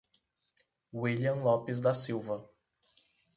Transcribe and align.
Willian 0.93 1.43
Lopes 1.43 1.79
da 1.79 1.93
Silva 1.93 2.49